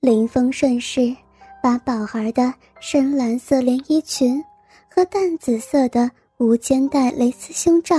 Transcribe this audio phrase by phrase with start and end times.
[0.00, 1.14] 林峰顺势
[1.60, 4.40] 把宝儿的深蓝色连衣裙
[4.88, 7.96] 和淡紫色的无肩带蕾丝胸罩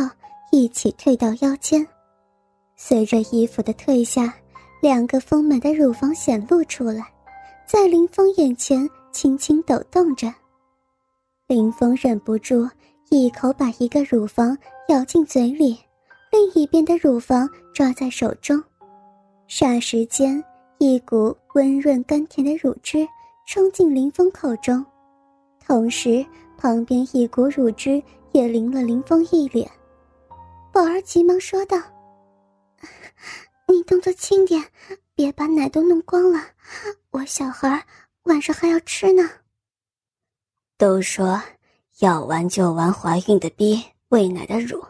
[0.50, 1.86] 一起退到腰间，
[2.78, 4.34] 随着衣服的退下，
[4.82, 7.06] 两个丰满的乳房显露出来，
[7.68, 10.34] 在林峰眼前轻轻抖动着。
[11.48, 12.66] 林峰忍不住
[13.10, 14.58] 一口把一个乳房
[14.88, 15.78] 咬进嘴里，
[16.32, 18.64] 另一边的乳房抓在手中，
[19.50, 20.42] 霎时间。
[20.82, 23.06] 一股温润甘甜的乳汁
[23.46, 24.86] 冲进林峰口中，
[25.60, 26.26] 同时
[26.58, 29.70] 旁边一股乳汁也淋了林峰一脸。
[30.72, 31.78] 宝儿急忙说道
[33.68, 34.64] ：“你动作轻点，
[35.14, 36.40] 别把奶都弄光了，
[37.12, 37.86] 我小孩
[38.24, 39.30] 晚上还要吃呢。”
[40.80, 41.44] 都说
[42.00, 44.82] 要玩就玩怀孕的逼喂奶的乳，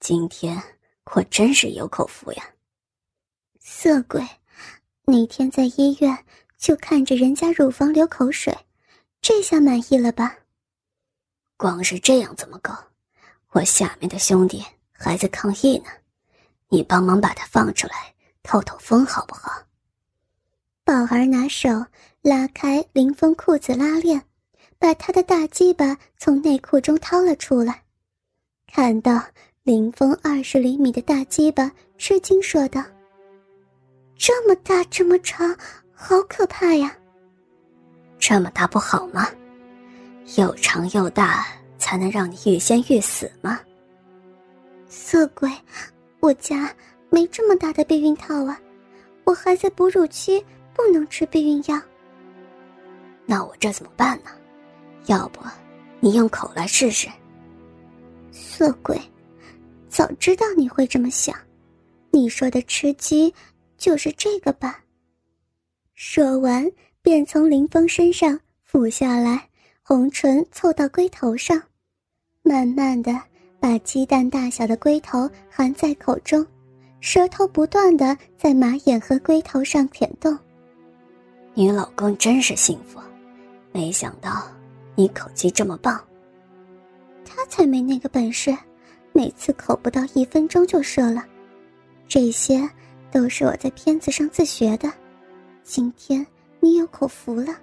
[0.00, 0.62] 今天
[1.14, 2.44] 我真是有口福呀！
[3.58, 4.22] 色鬼。
[5.06, 6.24] 那天在医院
[6.58, 8.56] 就看着人家乳房流口水，
[9.20, 10.34] 这下满意了吧？
[11.56, 12.72] 光是这样怎么够？
[13.50, 15.90] 我下面的兄弟还在抗议呢，
[16.68, 19.62] 你帮忙把他放出来透透风好不好？
[20.84, 21.68] 宝儿拿手
[22.22, 24.22] 拉开林峰裤子拉链，
[24.78, 27.84] 把他的大鸡巴从内裤中掏了出来，
[28.66, 29.22] 看到
[29.62, 32.82] 林峰二十厘米的大鸡巴，吃惊说道。
[34.16, 35.54] 这么大，这么长，
[35.92, 36.96] 好可怕呀！
[38.18, 39.28] 这么大不好吗？
[40.36, 41.46] 又长又大，
[41.78, 43.60] 才能让你欲仙欲死吗？
[44.88, 45.50] 色鬼，
[46.20, 46.72] 我家
[47.10, 48.58] 没这么大的避孕套啊！
[49.24, 50.42] 我还在哺乳期，
[50.72, 51.80] 不能吃避孕药。
[53.26, 54.30] 那我这怎么办呢？
[55.06, 55.40] 要不，
[56.00, 57.08] 你用口来试试？
[58.30, 58.98] 色鬼，
[59.88, 61.36] 早知道你会这么想。
[62.10, 63.34] 你说的吃鸡。
[63.84, 64.82] 就是这个吧。
[65.92, 66.66] 说完，
[67.02, 69.46] 便从林峰身上俯下来，
[69.82, 71.62] 红唇凑到龟头上，
[72.42, 73.12] 慢慢的
[73.60, 76.46] 把鸡蛋大小的龟头含在口中，
[77.02, 80.34] 舌头不断的在马眼和龟头上舔动。
[81.52, 82.98] 你老公真是幸福，
[83.70, 84.50] 没想到
[84.94, 86.02] 你口技这么棒。
[87.22, 88.56] 他才没那个本事，
[89.12, 91.22] 每次口不到一分钟就射了，
[92.08, 92.66] 这些。
[93.14, 94.92] 都是我在片子上自学的，
[95.62, 96.26] 今天
[96.58, 97.56] 你有口福了。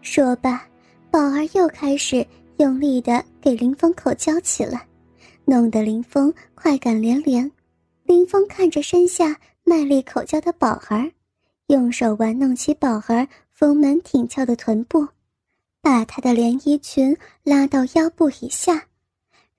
[0.00, 0.66] 说罢，
[1.12, 2.26] 宝儿又开始
[2.56, 4.84] 用力的给林峰口交起来，
[5.44, 7.48] 弄得林峰快感连连。
[8.02, 11.08] 林峰看着身下卖力口交的宝儿，
[11.68, 15.06] 用手玩弄起宝儿丰满挺翘的臀部，
[15.80, 18.86] 把她的连衣裙拉到腰部以下，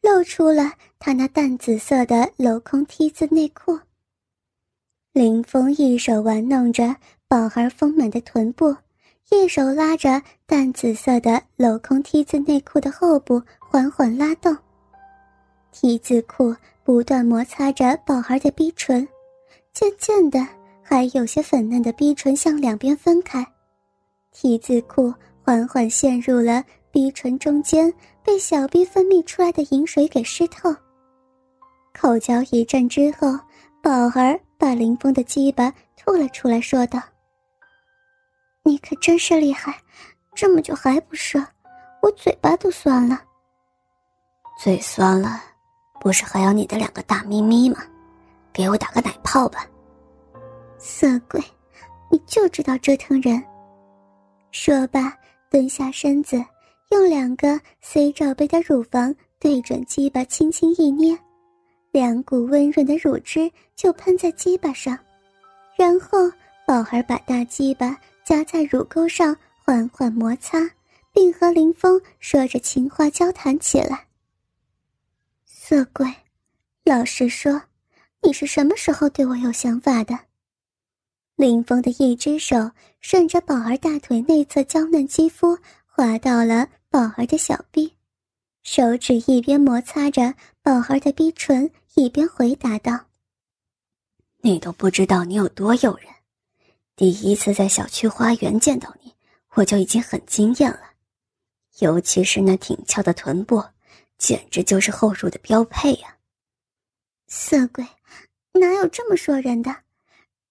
[0.02, 3.80] 露出了她那淡紫色的镂空 T 字内裤。
[5.14, 6.96] 林峰一手玩弄着
[7.28, 8.76] 宝儿丰满的臀部，
[9.30, 14.58] 一手拉着淡紫色的镂空 T 字内裤的后部，缓缓拉动。
[15.72, 19.08] T 字裤不断摩擦着宝儿的逼唇，
[19.72, 20.44] 渐渐的，
[20.82, 23.46] 还有些粉嫩的逼唇向两边分开。
[24.32, 25.14] T 字裤
[25.44, 27.94] 缓缓陷入了逼唇中间，
[28.24, 30.76] 被小逼分泌出来的饮水给湿透。
[31.94, 33.38] 口交一阵之后，
[33.84, 34.40] 宝儿。
[34.64, 36.98] 把林峰的鸡巴吐了出来，说道
[38.64, 39.78] ：“你可真是厉害，
[40.34, 41.46] 这么久还不射，
[42.02, 43.22] 我嘴巴都酸了。
[44.58, 45.44] 嘴酸了，
[46.00, 47.84] 不是还有你的两个大咪咪吗？
[48.54, 49.68] 给我打个奶泡吧。”
[50.80, 51.44] 色鬼，
[52.10, 53.44] 你就知道折腾人。
[54.52, 55.14] 说罢，
[55.50, 56.42] 蹲下身子，
[56.92, 61.20] 用两个 C 罩杯的乳房对准鸡巴，轻轻一捏。
[61.94, 64.98] 两股温润的乳汁就喷在鸡巴上，
[65.78, 66.28] 然后
[66.66, 67.96] 宝儿把大鸡巴
[68.26, 70.58] 夹在乳沟上缓缓摩擦，
[71.12, 74.08] 并和林峰说着情话交谈起来。
[75.46, 76.12] 色鬼，
[76.84, 77.62] 老实说，
[78.24, 80.18] 你是什么时候对我有想法的？
[81.36, 85.56] 林峰的一只手顺着宝儿大腿内侧娇嫩肌肤
[85.86, 87.94] 滑到了宝儿的小臂，
[88.64, 91.70] 手指一边摩擦着宝儿的逼唇。
[91.96, 93.06] 一边回答道
[94.42, 96.12] ：“你都不知道你有多诱人，
[96.96, 99.14] 第一次在小区花园见到你，
[99.54, 100.82] 我就已经很惊艳了，
[101.78, 103.64] 尤其是那挺翘的臀部，
[104.18, 106.18] 简直就是后入的标配呀。”
[107.30, 107.86] 色鬼，
[108.54, 109.76] 哪有这么说人的？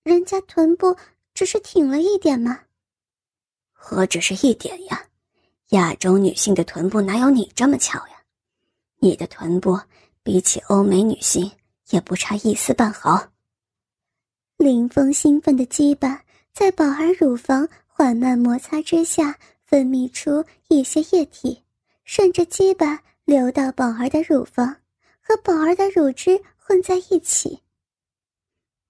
[0.04, 0.96] 人家臀部
[1.34, 2.60] 只是挺了一点吗？
[3.72, 5.06] 何止是一点呀？
[5.70, 8.22] 亚洲女性的臀部哪有你这么翘呀？
[9.00, 9.80] 你的臀部。
[10.22, 11.50] 比起欧美女性，
[11.90, 13.28] 也不差一丝半毫。
[14.56, 16.22] 林峰兴奋的鸡巴
[16.52, 21.60] 在宝儿乳房缓慢摩擦之下，分泌出一些液体，
[22.04, 24.76] 顺着鸡巴流到宝儿的乳房，
[25.20, 27.60] 和宝儿的乳汁混在一起。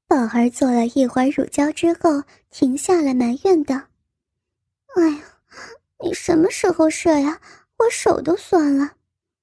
[0.07, 3.75] 宝儿做了一会儿乳胶之后，停下来埋怨道
[4.97, 5.23] ：“哎呀，
[6.05, 7.41] 你什么时候射呀？
[7.79, 8.93] 我手都酸了，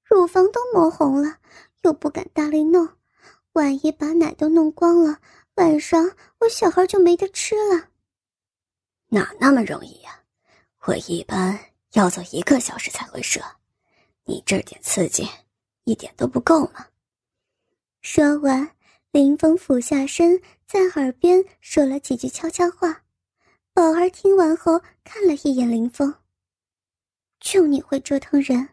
[0.03, 1.37] 乳房都磨红了，
[1.81, 2.87] 又不敢大力弄，
[3.53, 5.19] 万一把奶都弄光了，
[5.55, 7.89] 晚上我小孩就没得吃了。”
[9.09, 10.23] 哪那么容易呀？
[10.85, 11.59] 我一般
[11.93, 13.41] 要做一个小时才会射，
[14.25, 15.27] 你这点刺激
[15.83, 16.87] 一点都不够吗？
[18.01, 18.75] 说完，
[19.11, 20.41] 林峰俯下身。
[20.65, 23.01] 在耳边说了几句悄悄话，
[23.73, 26.13] 宝儿听完后看了一眼林峰，
[27.39, 28.69] 就你会折腾人，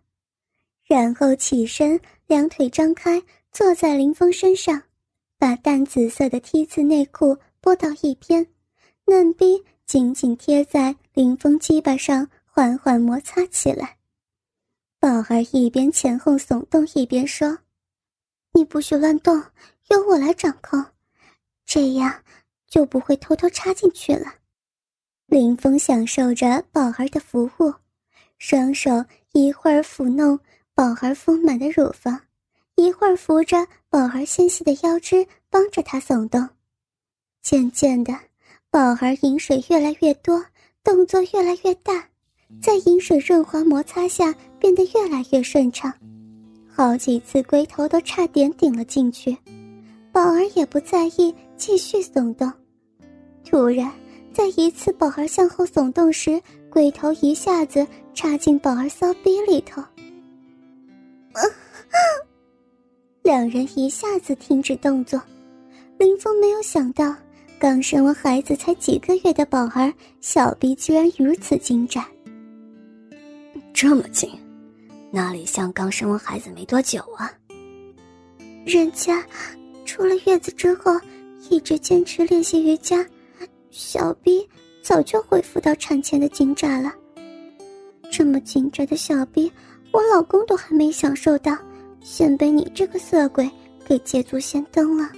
[0.84, 4.82] 然后起身，两腿张开，坐在林峰身上，
[5.38, 8.46] 把淡紫色的 T 字内裤拨到一边，
[9.06, 13.96] 嫩逼紧紧贴在林峰鸡巴上，缓缓摩擦起来。
[14.98, 17.58] 宝儿一边前后耸动，一边说
[18.52, 19.40] ：“你不许乱动，
[19.88, 20.84] 由我来掌控。”
[21.64, 22.22] 这样
[22.66, 24.34] 就不会偷偷插进去了。
[25.26, 27.74] 林峰享受着宝儿的服务，
[28.38, 30.38] 双手一会儿抚弄
[30.76, 32.20] 宝儿丰满的乳房，
[32.74, 36.46] 一会儿扶着宝儿纤细的腰肢，帮着她耸动。
[37.42, 38.12] 渐渐的，
[38.70, 40.44] 宝儿饮水越来越多，
[40.84, 42.06] 动作越来越大，
[42.60, 45.90] 在饮水润滑摩擦下变得越来越顺畅，
[46.68, 49.34] 好几次龟头都差点顶了进去。
[50.12, 51.34] 宝儿也不在意。
[51.56, 52.52] 继续耸动，
[53.42, 53.90] 突然，
[54.30, 56.38] 在一次宝儿向后耸动时，
[56.68, 59.82] 龟头一下子插进宝儿骚逼里头。
[63.22, 65.20] 两人一下子停止动作。
[65.98, 67.14] 林峰没有想到，
[67.58, 72.04] 刚生完孩子才几个月的宝儿小臂居然如此精湛。
[73.72, 74.30] 这么紧，
[75.10, 77.32] 哪里像刚生完孩子没多久啊？
[78.64, 79.24] 人家
[79.84, 80.92] 出了月子之后。
[81.48, 83.06] 一直坚持练习瑜伽，
[83.70, 84.44] 小臂
[84.82, 86.92] 早就恢复到产前的紧窄了。
[88.10, 89.48] 这么紧窄的小臂，
[89.92, 91.56] 我老公都还没享受到，
[92.00, 93.50] 先被你这个色鬼
[93.86, 95.10] 给捷足先登了。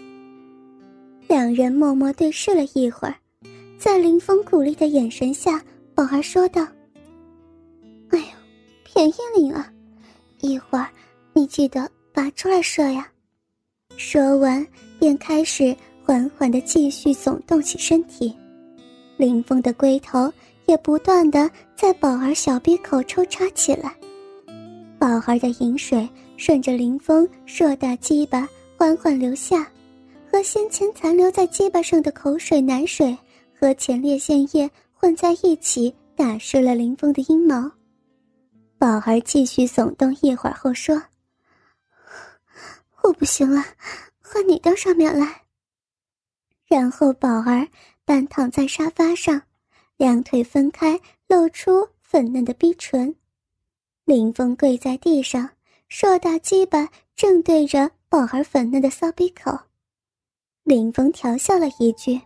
[1.27, 3.15] 两人默默对视了一会儿，
[3.79, 5.63] 在林峰鼓励的眼神下，
[5.95, 6.67] 宝儿说道
[8.11, 8.27] ：“哎呦，
[8.85, 9.71] 便宜你了，
[10.41, 10.87] 一会儿
[11.33, 13.07] 你记得拔出来射呀。”
[13.97, 14.67] 说完
[14.99, 15.77] 便开始。
[16.05, 18.35] 缓缓的继续耸动起身体，
[19.19, 20.33] 林峰的龟头
[20.65, 23.95] 也不断的在宝儿小鼻口抽插起来。
[24.99, 29.71] 宝儿的饮水顺着林峰硕大鸡巴缓缓流下，
[30.31, 33.17] 和先前残留在鸡巴上的口水、奶水
[33.57, 37.71] 和前列腺液混在一起，打湿了林峰的阴毛。
[38.77, 41.01] 宝儿继续耸动一会儿后说
[43.03, 43.65] ：“我不行了，
[44.21, 45.43] 换你到上面来。”
[46.67, 47.67] 然后，宝儿
[48.05, 49.43] 半躺在沙发上，
[49.97, 53.15] 两腿分开，露出粉嫩的逼唇。
[54.09, 55.47] 林峰跪在地上，
[55.91, 59.53] 硕大鸡巴正对着宝儿粉嫩的骚逼口。
[60.65, 62.19] 林峰调笑了一句：“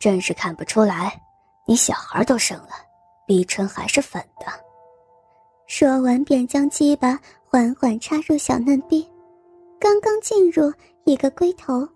[0.00, 1.22] 真是看不出来，
[1.68, 2.70] 你小孩都生了，
[3.24, 4.46] 逼唇还是粉的。”
[5.68, 9.08] 说完，便将鸡巴缓缓插入小嫩逼，
[9.78, 10.72] 刚刚进入
[11.04, 11.88] 一个龟头。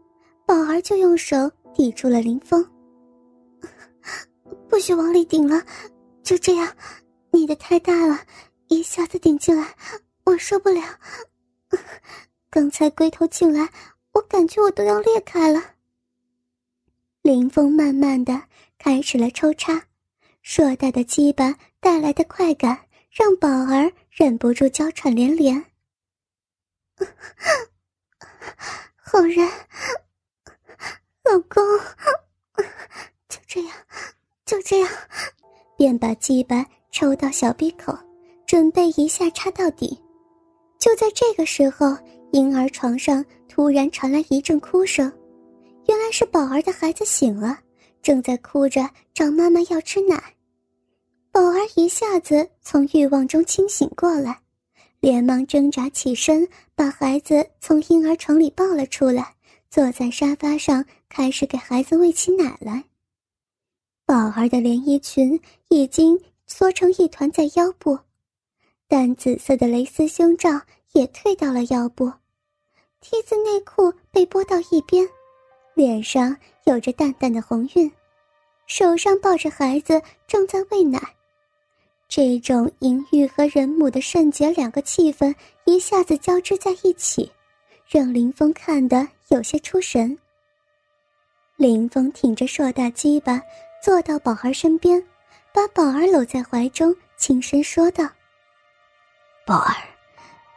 [0.47, 2.65] 宝儿就用手抵住了林峰，
[4.71, 5.61] 不许往里顶了，
[6.23, 6.73] 就这样，
[7.33, 8.21] 你的太大了，
[8.69, 9.75] 一下子顶进来，
[10.25, 10.83] 我受不了。
[12.51, 13.69] 刚才龟头进来，
[14.13, 15.75] 我感觉我都要裂开了。
[17.23, 18.43] 林峰慢慢的
[18.79, 19.87] 开始了抽插，
[20.43, 25.65] 硕大的鸡巴带来的快感让宝儿忍不住娇喘连连。
[28.97, 29.49] 好人。
[31.25, 31.63] 老公，
[33.29, 33.73] 就这样，
[34.47, 34.91] 就这样，
[35.77, 37.99] 便把鸡巴抽到小鼻口，
[38.49, 39.97] 准备一下插到底。
[40.79, 41.95] 就在这个时候，
[42.33, 45.13] 婴儿床上突然传来一阵哭声，
[45.87, 47.59] 原来是宝儿的孩子醒了，
[48.01, 50.35] 正在哭着找妈妈要吃奶。
[51.31, 54.41] 宝儿一下子从欲望中清醒过来，
[55.01, 59.35] 连忙挣扎起身，把孩子从婴儿床里抱了出来。
[59.69, 62.85] 坐在沙发上，开始给孩子喂起奶来。
[64.07, 65.39] 宝儿的连衣裙
[65.69, 67.99] 已经缩成一团在腰部，
[68.89, 70.49] 淡紫色的蕾丝胸罩
[70.93, 72.11] 也退到了腰部
[73.03, 75.07] ，T 字内裤被拨到一边，
[75.75, 77.93] 脸上有着淡淡的红晕，
[78.67, 80.99] 手上抱着孩子正在喂奶。
[82.09, 85.35] 这种淫欲和人母的圣洁两个气氛
[85.67, 87.31] 一下子交织在一起，
[87.87, 90.17] 让林峰看得有些出神。
[91.57, 93.43] 林峰挺着硕大鸡巴
[93.85, 95.05] 坐到宝儿身边，
[95.53, 98.09] 把宝儿搂在怀中，轻声说道
[99.49, 99.75] ：“宝儿，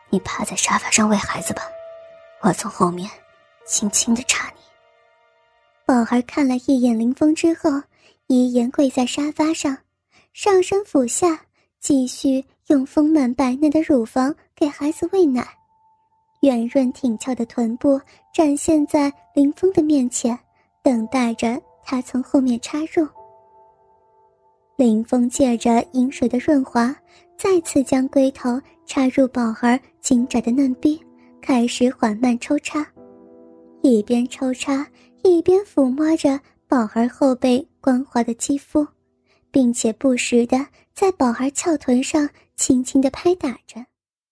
[0.09, 1.61] 你趴在沙发上喂孩子吧，
[2.41, 3.09] 我从后面
[3.65, 4.61] 轻轻的插你。”
[5.87, 7.69] 宝儿看了一眼林峰之后，
[8.27, 9.77] 依言跪在沙发上。
[10.33, 11.39] 上身俯下，
[11.79, 15.47] 继续用丰满白嫩的乳房给孩子喂奶，
[16.41, 17.97] 圆润挺翘的臀部
[18.33, 20.37] 展现在林峰的面前，
[20.83, 23.07] 等待着他从后面插入。
[24.75, 26.93] 林峰借着饮水的润滑，
[27.37, 28.59] 再次将龟头
[28.93, 31.01] 插入宝儿紧窄的嫩逼，
[31.41, 32.85] 开始缓慢抽插，
[33.81, 34.85] 一边抽插
[35.23, 38.85] 一边抚摸着宝儿后背光滑的肌肤。
[39.49, 40.57] 并且不时的
[40.93, 43.81] 在宝儿翘臀上轻轻的拍打着。